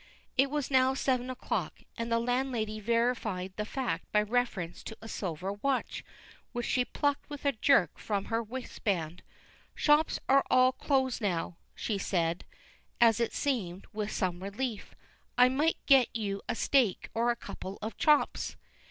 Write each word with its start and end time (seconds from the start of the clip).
It 0.35 0.49
was 0.49 0.71
now 0.71 0.95
seven 0.95 1.29
o'clock, 1.29 1.81
and 1.95 2.11
the 2.11 2.17
landlady 2.17 2.79
verified 2.79 3.53
the 3.55 3.65
fact 3.67 4.11
by 4.11 4.23
reference 4.23 4.81
to 4.85 4.97
a 4.99 5.07
silver 5.07 5.53
watch, 5.53 6.03
which 6.53 6.65
she 6.65 6.83
plucked 6.85 7.29
with 7.29 7.45
a 7.45 7.51
jerk 7.51 7.99
from 7.99 8.25
her 8.25 8.41
waistband. 8.41 9.21
"Shops 9.75 10.17
are 10.27 10.43
all 10.49 10.71
closed 10.71 11.21
now," 11.21 11.57
she 11.75 11.99
said, 11.99 12.45
as 12.99 13.19
it 13.19 13.31
seemed, 13.31 13.85
with 13.93 14.09
some 14.11 14.41
relief. 14.41 14.95
"I 15.37 15.49
might 15.49 15.77
get 15.85 16.09
you 16.15 16.41
a 16.49 16.55
steak, 16.55 17.09
or 17.13 17.29
a 17.29 17.35
couple 17.35 17.77
of 17.83 17.95
chops." 17.95 18.55